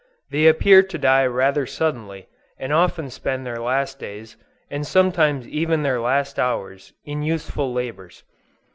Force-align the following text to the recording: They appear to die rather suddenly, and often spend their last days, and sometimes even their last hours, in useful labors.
They 0.31 0.47
appear 0.47 0.81
to 0.81 0.97
die 0.97 1.27
rather 1.27 1.67
suddenly, 1.67 2.27
and 2.57 2.73
often 2.73 3.11
spend 3.11 3.45
their 3.45 3.61
last 3.61 3.99
days, 3.99 4.35
and 4.71 4.83
sometimes 4.83 5.47
even 5.47 5.83
their 5.83 5.99
last 6.01 6.39
hours, 6.39 6.91
in 7.05 7.21
useful 7.21 7.71
labors. 7.71 8.23